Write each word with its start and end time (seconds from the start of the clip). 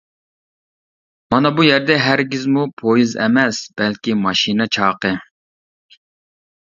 مانا 1.33 1.51
بۇ 1.59 1.65
يەردە 1.67 1.97
ھەرگىزمۇ 2.05 2.65
پويىز 2.83 3.15
ئەمەس، 3.25 3.61
بەلكى 3.83 4.19
ماشىنا 4.25 4.71
چاقى. 4.79 5.17